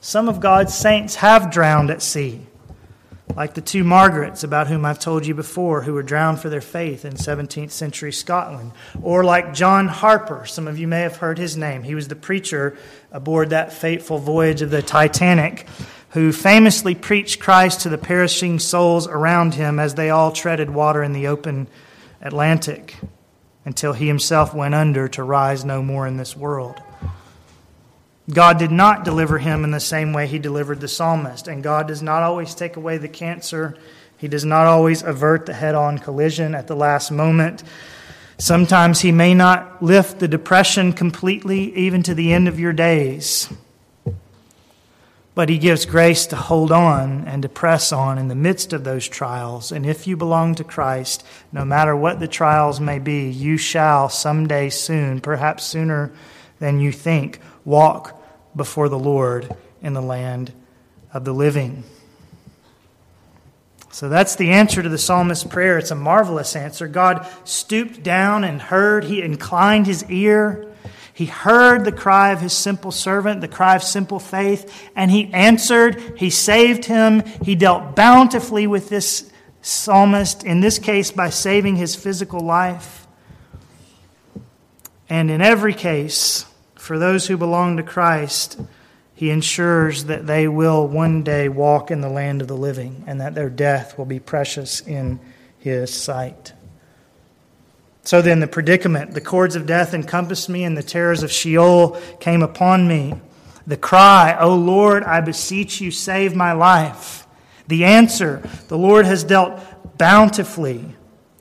[0.00, 2.46] some of God's saints have drowned at sea,
[3.34, 6.60] like the two Margarets about whom I've told you before, who were drowned for their
[6.60, 8.70] faith in 17th century Scotland,
[9.02, 10.46] or like John Harper.
[10.46, 11.82] Some of you may have heard his name.
[11.82, 12.78] He was the preacher
[13.10, 15.66] aboard that fateful voyage of the Titanic
[16.10, 21.02] who famously preached Christ to the perishing souls around him as they all treaded water
[21.02, 21.66] in the open
[22.24, 22.96] Atlantic
[23.64, 26.82] until he himself went under to rise no more in this world.
[28.30, 31.86] God did not deliver him in the same way he delivered the psalmist, and God
[31.86, 33.76] does not always take away the cancer.
[34.16, 37.62] He does not always avert the head on collision at the last moment.
[38.38, 43.48] Sometimes he may not lift the depression completely, even to the end of your days.
[45.34, 48.84] But he gives grace to hold on and to press on in the midst of
[48.84, 49.72] those trials.
[49.72, 54.08] And if you belong to Christ, no matter what the trials may be, you shall
[54.08, 56.12] someday soon, perhaps sooner
[56.60, 58.22] than you think, walk
[58.54, 60.52] before the Lord in the land
[61.12, 61.82] of the living.
[63.90, 65.78] So that's the answer to the psalmist's prayer.
[65.78, 66.88] It's a marvelous answer.
[66.88, 70.73] God stooped down and heard, He inclined His ear.
[71.14, 75.32] He heard the cry of his simple servant, the cry of simple faith, and he
[75.32, 76.18] answered.
[76.18, 77.22] He saved him.
[77.42, 79.30] He dealt bountifully with this
[79.62, 83.06] psalmist, in this case by saving his physical life.
[85.08, 88.60] And in every case, for those who belong to Christ,
[89.14, 93.20] he ensures that they will one day walk in the land of the living and
[93.20, 95.20] that their death will be precious in
[95.60, 96.52] his sight.
[98.04, 101.98] So then, the predicament, the cords of death encompassed me, and the terrors of Sheol
[102.20, 103.14] came upon me.
[103.66, 107.26] The cry, O Lord, I beseech you, save my life.
[107.66, 109.58] The answer, the Lord has dealt
[109.96, 110.84] bountifully,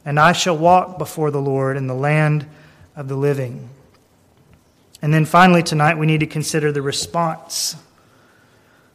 [0.06, 2.48] and I shall walk before the Lord in the land
[2.96, 3.70] of the living.
[5.02, 7.76] And then finally, tonight, we need to consider the response.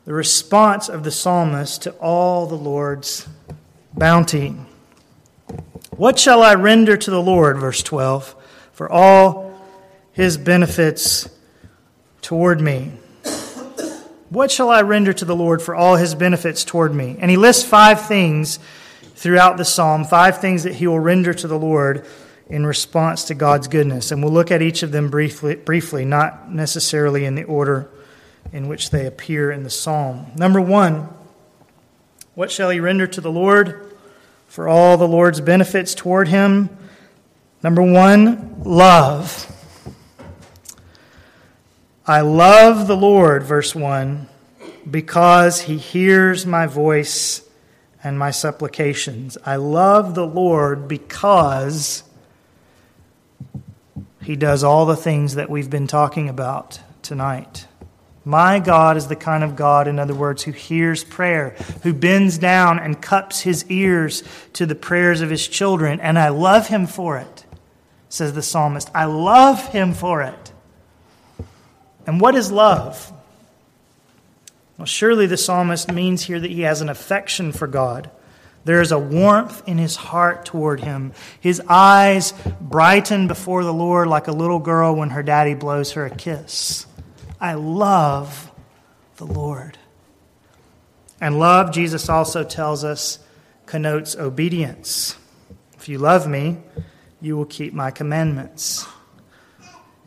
[0.07, 3.29] The response of the psalmist to all the Lord's
[3.93, 4.57] bounty.
[5.99, 8.37] What shall I render to the Lord, verse 12,
[8.71, 9.61] for all
[10.13, 11.29] his benefits
[12.23, 12.93] toward me?
[14.31, 17.17] What shall I render to the Lord for all his benefits toward me?
[17.19, 18.61] And he lists five things
[19.17, 22.07] throughout the psalm, five things that he will render to the Lord
[22.49, 24.13] in response to God's goodness.
[24.13, 27.91] And we'll look at each of them briefly, briefly not necessarily in the order
[28.53, 30.27] in which they appear in the psalm.
[30.37, 31.09] Number one,
[32.37, 33.88] what shall he render to the Lord?
[34.49, 36.69] For all the Lord's benefits toward him.
[37.63, 39.55] Number one, love.
[42.05, 44.27] I love the Lord, verse 1,
[44.91, 47.43] because he hears my voice
[48.03, 49.37] and my supplications.
[49.45, 52.03] I love the Lord because
[54.23, 57.68] he does all the things that we've been talking about tonight.
[58.29, 62.37] My God is the kind of God, in other words, who hears prayer, who bends
[62.37, 66.87] down and cups his ears to the prayers of his children, and I love him
[66.87, 67.47] for it,
[68.11, 68.91] says the psalmist.
[68.95, 70.53] I love him for it.
[72.07, 73.11] And what is love?
[74.77, 78.11] Well, surely the psalmist means here that he has an affection for God.
[78.67, 81.15] There is a warmth in his heart toward him.
[81.41, 86.05] His eyes brighten before the Lord like a little girl when her daddy blows her
[86.05, 86.85] a kiss.
[87.41, 88.51] I love
[89.17, 89.79] the Lord.
[91.21, 93.19] And love, Jesus also tells us,
[93.67, 95.17] connotes obedience.
[95.77, 96.59] If you love me,
[97.21, 98.87] you will keep my commandments.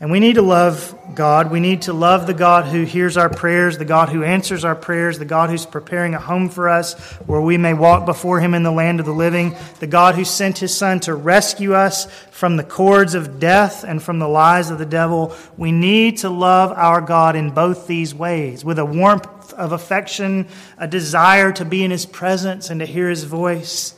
[0.01, 1.51] And we need to love God.
[1.51, 4.75] We need to love the God who hears our prayers, the God who answers our
[4.75, 8.55] prayers, the God who's preparing a home for us where we may walk before him
[8.55, 12.05] in the land of the living, the God who sent his Son to rescue us
[12.31, 15.35] from the cords of death and from the lies of the devil.
[15.55, 20.47] We need to love our God in both these ways with a warmth of affection,
[20.79, 23.93] a desire to be in his presence and to hear his voice,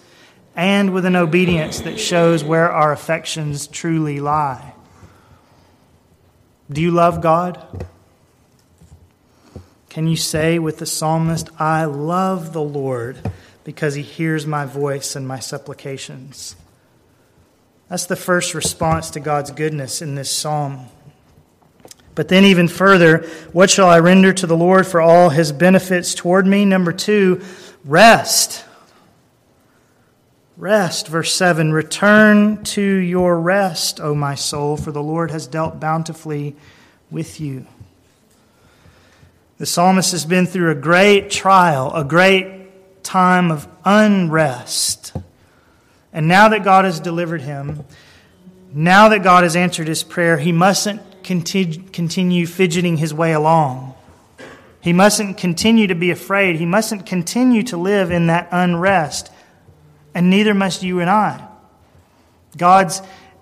[0.53, 4.72] and with an obedience that shows where our affections truly lie.
[6.71, 7.85] Do you love God?
[9.89, 13.17] Can you say with the psalmist, I love the Lord
[13.63, 16.55] because he hears my voice and my supplications?
[17.89, 20.87] That's the first response to God's goodness in this psalm.
[22.15, 26.13] But then, even further, what shall I render to the Lord for all his benefits
[26.13, 26.65] toward me?
[26.65, 27.41] Number two,
[27.85, 28.65] rest.
[30.57, 35.79] Rest, verse 7 Return to your rest, O my soul, for the Lord has dealt
[35.79, 36.55] bountifully
[37.09, 37.65] with you.
[39.57, 45.13] The psalmist has been through a great trial, a great time of unrest.
[46.11, 47.83] And now that God has delivered him,
[48.71, 53.95] now that God has answered his prayer, he mustn't continue fidgeting his way along.
[54.81, 56.57] He mustn't continue to be afraid.
[56.57, 59.31] He mustn't continue to live in that unrest
[60.13, 61.47] and neither must you and I.
[62.57, 63.01] God's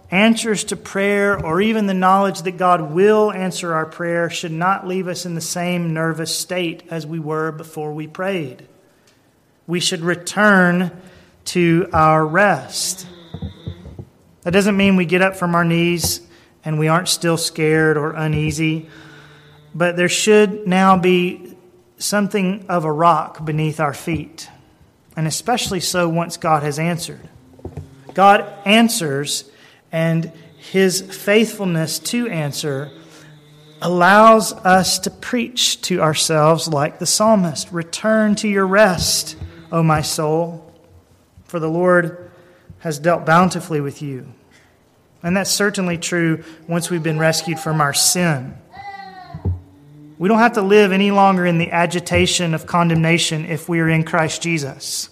[0.09, 4.85] answers to prayer or even the knowledge that God will answer our prayer should not
[4.85, 8.67] leave us in the same nervous state as we were before we prayed.
[9.67, 10.91] We should return
[11.45, 13.07] to our rest.
[14.41, 16.21] That doesn't mean we get up from our knees
[16.63, 18.89] and we aren't still scared or uneasy,
[19.73, 21.55] but there should now be
[21.97, 24.49] something of a rock beneath our feet,
[25.21, 27.29] and especially so once God has answered.
[28.15, 29.47] God answers
[29.91, 32.89] and his faithfulness to answer
[33.83, 39.37] allows us to preach to ourselves like the psalmist Return to your rest,
[39.71, 40.73] O my soul,
[41.43, 42.31] for the Lord
[42.79, 44.33] has dealt bountifully with you.
[45.21, 48.55] And that's certainly true once we've been rescued from our sin.
[50.21, 53.89] We don't have to live any longer in the agitation of condemnation if we are
[53.89, 55.09] in Christ Jesus.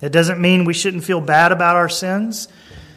[0.00, 2.46] That doesn't mean we shouldn't feel bad about our sins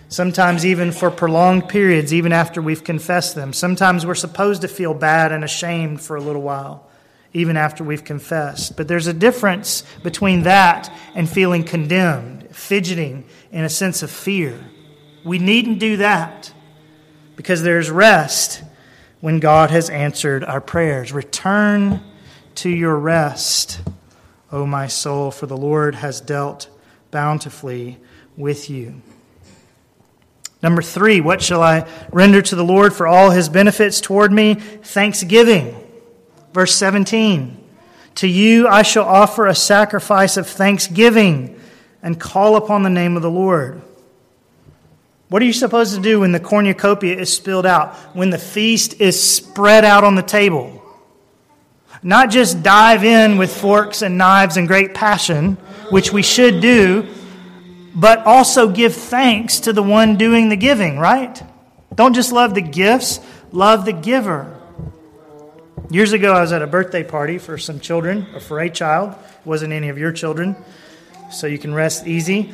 [0.10, 3.54] sometimes even for prolonged periods, even after we've confessed them.
[3.54, 6.86] Sometimes we're supposed to feel bad and ashamed for a little while,
[7.32, 8.76] even after we've confessed.
[8.76, 14.60] But there's a difference between that and feeling condemned, fidgeting in a sense of fear.
[15.24, 16.52] We needn't do that
[17.38, 18.64] because there's rest
[19.22, 21.12] when God has answered our prayers.
[21.12, 22.02] Return
[22.56, 23.82] to your rest,
[24.52, 26.70] O my soul, for the Lord has dealt
[27.12, 27.98] bountifully
[28.36, 29.02] with you.
[30.62, 34.56] Number three, what shall I render to the Lord for all his benefits toward me?
[34.56, 35.76] Thanksgiving.
[36.54, 37.64] Verse 17.
[38.16, 41.60] To you I shall offer a sacrifice of thanksgiving
[42.02, 43.82] and call upon the name of the Lord.
[45.30, 47.96] What are you supposed to do when the cornucopia is spilled out?
[48.16, 50.82] When the feast is spread out on the table?
[52.02, 55.56] Not just dive in with forks and knives and great passion,
[55.90, 57.06] which we should do,
[57.94, 61.42] but also give thanks to the one doing the giving, right?
[61.94, 63.20] Don't just love the gifts,
[63.52, 64.54] love the giver.
[65.90, 69.14] Years ago, I was at a birthday party for some children, or for a child.
[69.14, 70.56] It wasn't any of your children,
[71.32, 72.54] so you can rest easy.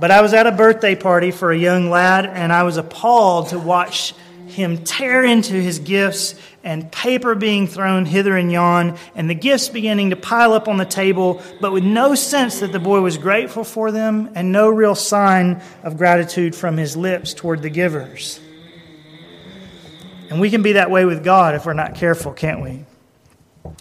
[0.00, 3.48] But I was at a birthday party for a young lad, and I was appalled
[3.48, 4.14] to watch
[4.46, 6.34] him tear into his gifts
[6.64, 10.78] and paper being thrown hither and yon, and the gifts beginning to pile up on
[10.78, 14.70] the table, but with no sense that the boy was grateful for them and no
[14.70, 18.40] real sign of gratitude from his lips toward the givers.
[20.30, 22.84] And we can be that way with God if we're not careful, can't we?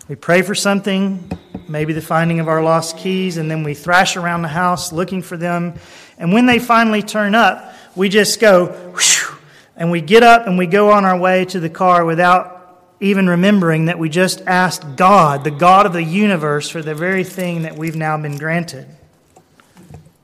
[0.08, 1.32] We pray for something,
[1.70, 5.22] maybe the finding of our lost keys, and then we thrash around the house looking
[5.22, 5.76] for them.
[6.18, 9.38] And when they finally turn up, we just go, whew,
[9.76, 12.58] and we get up and we go on our way to the car without
[13.00, 17.24] even remembering that we just asked God, the God of the universe, for the very
[17.24, 18.88] thing that we've now been granted.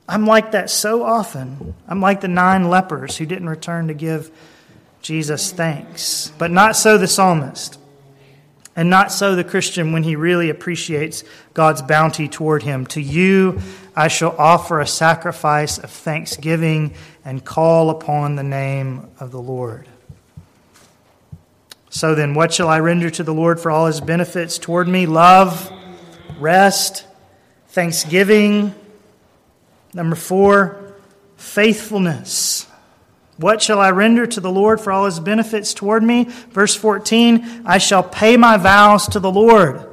[0.08, 1.74] I'm like that so often.
[1.88, 4.30] I'm like the nine lepers who didn't return to give
[5.00, 6.30] Jesus thanks.
[6.38, 7.78] But not so the psalmist.
[8.76, 11.24] And not so the Christian when he really appreciates
[11.54, 12.86] God's bounty toward him.
[12.88, 13.60] To you
[13.96, 16.92] I shall offer a sacrifice of thanksgiving
[17.24, 19.88] and call upon the name of the Lord.
[21.88, 25.06] So then, what shall I render to the Lord for all his benefits toward me?
[25.06, 25.72] Love,
[26.38, 27.06] rest,
[27.68, 28.74] thanksgiving.
[29.94, 30.92] Number four,
[31.38, 32.65] faithfulness.
[33.38, 36.24] What shall I render to the Lord for all his benefits toward me?
[36.50, 39.84] Verse 14, I shall pay my vows to the Lord.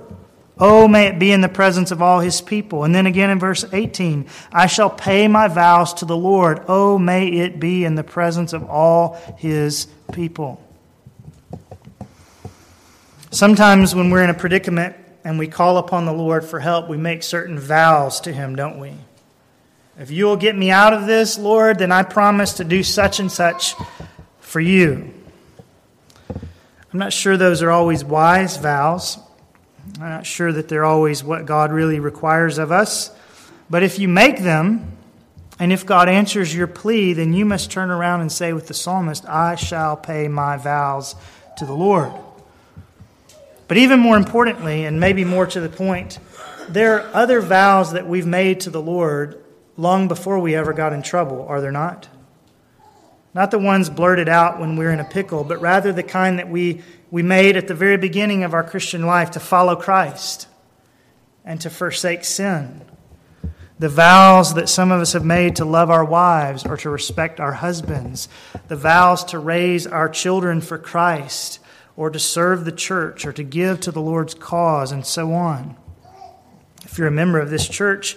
[0.58, 2.84] Oh, may it be in the presence of all his people.
[2.84, 6.64] And then again in verse 18, I shall pay my vows to the Lord.
[6.68, 10.64] Oh, may it be in the presence of all his people.
[13.32, 16.98] Sometimes when we're in a predicament and we call upon the Lord for help, we
[16.98, 18.94] make certain vows to Him, don't we?
[20.00, 23.20] If you will get me out of this, Lord, then I promise to do such
[23.20, 23.76] and such
[24.40, 25.14] for you.
[26.30, 29.20] I'm not sure those are always wise vows.
[30.00, 33.12] I'm not sure that they're always what God really requires of us.
[33.70, 34.98] But if you make them,
[35.60, 38.74] and if God answers your plea, then you must turn around and say with the
[38.74, 41.16] psalmist, I shall pay my vows
[41.58, 42.12] to the Lord.
[43.68, 46.18] But even more importantly, and maybe more to the point,
[46.68, 49.43] there are other vows that we've made to the Lord
[49.78, 52.08] long before we ever got in trouble, are there not?
[53.34, 56.50] Not the ones blurted out when we're in a pickle, but rather the kind that
[56.50, 60.48] we, we made at the very beginning of our Christian life to follow Christ
[61.44, 62.82] and to forsake sin.
[63.80, 67.40] The vows that some of us have made to love our wives or to respect
[67.40, 68.30] our husbands.
[68.68, 71.60] The vows to raise our children for Christ
[71.96, 75.76] or to serve the church or to give to the Lord's cause and so on.
[76.84, 78.16] If you're a member of this church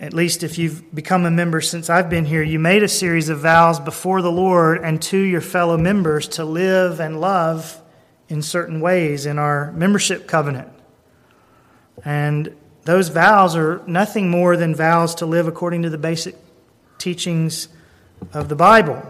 [0.00, 3.28] at least if you've become a member since I've been here, you made a series
[3.28, 7.78] of vows before the Lord and to your fellow members to live and love
[8.26, 10.70] in certain ways in our membership covenant.
[12.02, 16.34] And those vows are nothing more than vows to live according to the basic
[16.96, 17.68] teachings
[18.32, 19.02] of the Bible.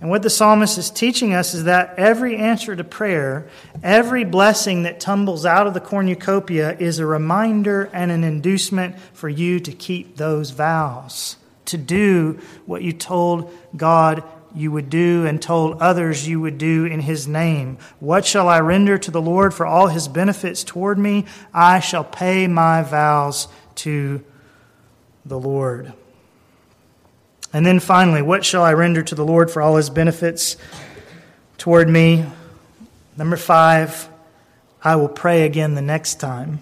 [0.00, 3.48] And what the psalmist is teaching us is that every answer to prayer,
[3.82, 9.28] every blessing that tumbles out of the cornucopia is a reminder and an inducement for
[9.28, 11.36] you to keep those vows,
[11.66, 14.22] to do what you told God
[14.54, 17.78] you would do and told others you would do in his name.
[17.98, 21.24] What shall I render to the Lord for all his benefits toward me?
[21.52, 24.22] I shall pay my vows to
[25.24, 25.92] the Lord.
[27.56, 30.58] And then finally, what shall I render to the Lord for all his benefits
[31.56, 32.26] toward me?
[33.16, 34.10] Number five,
[34.84, 36.60] I will pray again the next time.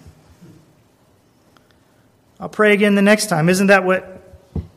[2.39, 3.49] I'll pray again the next time.
[3.49, 4.21] Isn't that what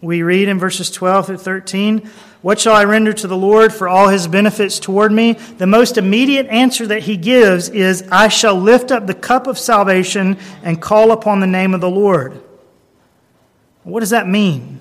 [0.01, 2.11] we read in verses 12 through 13?
[2.43, 5.35] What shall I render to the Lord for all his benefits toward me?
[5.35, 9.57] The most immediate answer that he gives is, I shall lift up the cup of
[9.57, 12.43] salvation and call upon the name of the Lord.
[13.85, 14.81] What does that mean?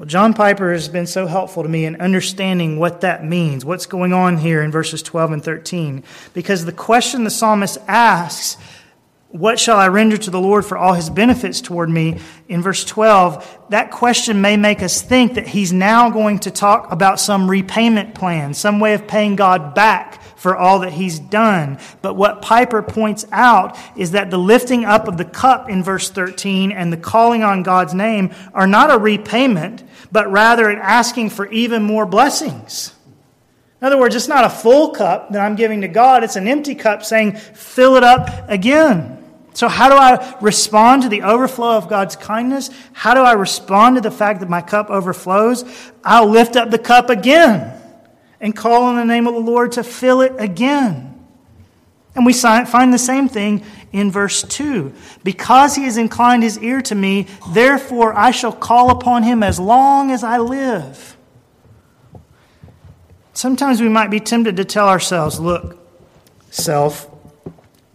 [0.00, 3.84] Well, John Piper has been so helpful to me in understanding what that means, what's
[3.84, 6.04] going on here in verses 12 and 13.
[6.32, 8.56] Because the question the psalmist asks,
[9.28, 12.18] What shall I render to the Lord for all his benefits toward me?
[12.48, 16.90] In verse 12, that question may make us think that he's now going to talk
[16.90, 21.78] about some repayment plan, some way of paying God back for all that he's done.
[22.00, 26.08] But what Piper points out is that the lifting up of the cup in verse
[26.08, 31.28] 13 and the calling on God's name are not a repayment, but rather an asking
[31.28, 32.94] for even more blessings.
[33.82, 36.48] In other words, it's not a full cup that I'm giving to God, it's an
[36.48, 39.18] empty cup saying, fill it up again.
[39.52, 42.70] So, how do I respond to the overflow of God's kindness?
[42.94, 45.66] How do I respond to the fact that my cup overflows?
[46.02, 47.76] I'll lift up the cup again
[48.40, 51.06] and call on the name of the Lord to fill it again.
[52.14, 54.92] And we find the same thing in verse 2.
[55.22, 59.60] Because he has inclined his ear to me, therefore I shall call upon him as
[59.60, 61.16] long as I live.
[63.32, 65.78] Sometimes we might be tempted to tell ourselves, look,
[66.50, 67.08] self,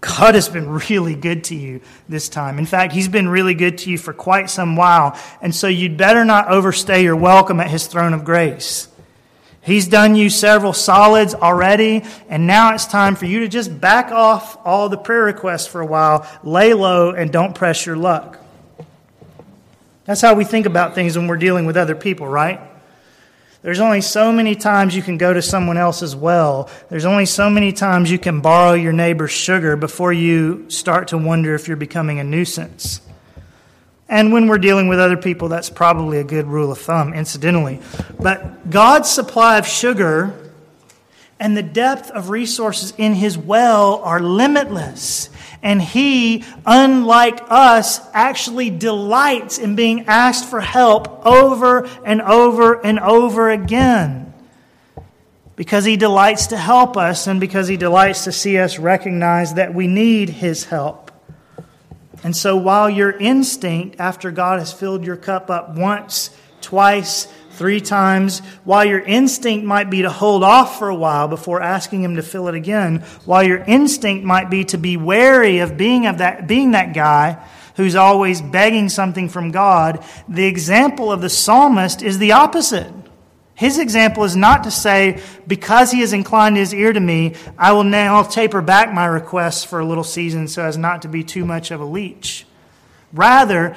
[0.06, 2.60] God has been really good to you this time.
[2.60, 5.20] In fact, He's been really good to you for quite some while.
[5.42, 8.88] And so you'd better not overstay your welcome at His throne of grace.
[9.66, 14.12] He's done you several solids already, and now it's time for you to just back
[14.12, 18.38] off all the prayer requests for a while, lay low, and don't press your luck.
[20.06, 22.60] That's how we think about things when we're dealing with other people, right?
[23.64, 26.70] There's only so many times you can go to someone else's well.
[26.90, 31.18] There's only so many times you can borrow your neighbor's sugar before you start to
[31.18, 33.02] wonder if you're becoming a nuisance.
[34.08, 37.80] And when we're dealing with other people, that's probably a good rule of thumb, incidentally.
[38.20, 40.46] But God's supply of sugar
[41.40, 45.30] and the depth of resources in His well are limitless.
[45.64, 53.00] And He, unlike us, actually delights in being asked for help over and over and
[53.00, 54.34] over again.
[55.56, 59.74] Because He delights to help us and because He delights to see us recognize that
[59.74, 61.05] we need His help.
[62.26, 67.80] And so while your instinct, after God has filled your cup up once, twice, three
[67.80, 72.16] times, while your instinct might be to hold off for a while before asking Him
[72.16, 76.18] to fill it again, while your instinct might be to be wary of being, of
[76.18, 82.02] that, being that guy who's always begging something from God, the example of the psalmist
[82.02, 82.92] is the opposite.
[83.56, 87.72] His example is not to say, because he has inclined his ear to me, I
[87.72, 91.24] will now taper back my requests for a little season so as not to be
[91.24, 92.46] too much of a leech.
[93.14, 93.74] Rather,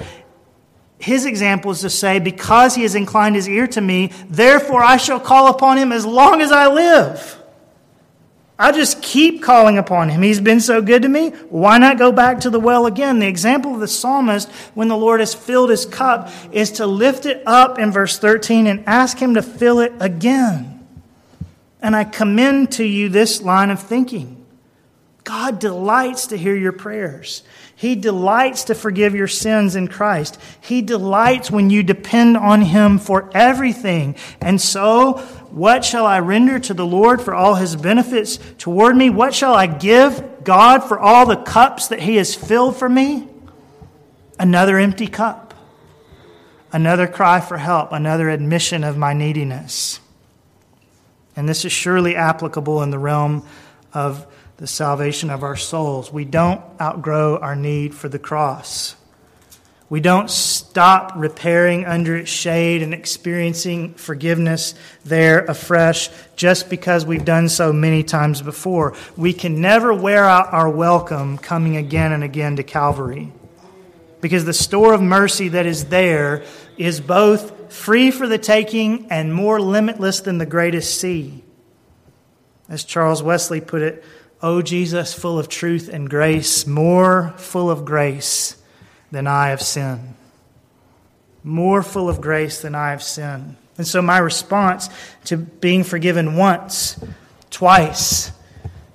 [0.99, 4.97] his example is to say, because he has inclined his ear to me, therefore I
[4.97, 7.38] shall call upon him as long as I live.
[8.59, 10.21] I'll just keep calling upon him.
[10.21, 11.29] He's been so good to me.
[11.49, 13.19] Why not go back to the well again?
[13.19, 17.25] The example of the psalmist, when the Lord has filled his cup, is to lift
[17.25, 20.85] it up in verse 13 and ask him to fill it again.
[21.81, 24.35] And I commend to you this line of thinking.
[25.23, 27.43] God delights to hear your prayers.
[27.75, 30.37] He delights to forgive your sins in Christ.
[30.59, 34.15] He delights when you depend on Him for everything.
[34.41, 39.09] And so, what shall I render to the Lord for all his benefits toward me?
[39.09, 43.27] What shall I give God for all the cups that he has filled for me?
[44.39, 45.53] Another empty cup.
[46.71, 47.91] Another cry for help.
[47.91, 49.99] Another admission of my neediness.
[51.35, 53.45] And this is surely applicable in the realm
[53.93, 54.27] of
[54.57, 56.11] the salvation of our souls.
[56.11, 58.95] We don't outgrow our need for the cross.
[59.89, 67.25] We don't stop repairing under its shade and experiencing forgiveness there afresh just because we've
[67.25, 68.93] done so many times before.
[69.17, 73.31] We can never wear out our welcome coming again and again to Calvary.
[74.21, 76.43] Because the store of mercy that is there
[76.77, 81.43] is both free for the taking and more limitless than the greatest sea.
[82.67, 84.03] As Charles Wesley put it,
[84.43, 88.58] O Jesus, full of truth and grace, more full of grace
[89.11, 90.15] than I have sinned.
[91.43, 93.55] More full of grace than I have sinned.
[93.77, 94.89] And so, my response
[95.25, 97.01] to being forgiven once,
[97.49, 98.31] twice,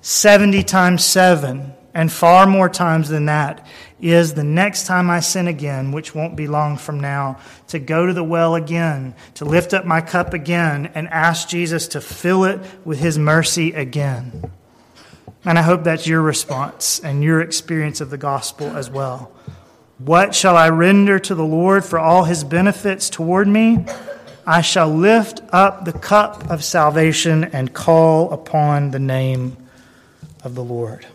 [0.01, 3.65] 70 times seven, and far more times than that
[3.99, 7.39] is the next time I sin again, which won't be long from now,
[7.69, 11.87] to go to the well again, to lift up my cup again, and ask Jesus
[11.89, 14.51] to fill it with his mercy again.
[15.45, 19.31] And I hope that's your response and your experience of the gospel as well.
[19.97, 23.85] What shall I render to the Lord for all his benefits toward me?
[24.45, 29.55] I shall lift up the cup of salvation and call upon the name
[30.43, 31.07] of the Lord.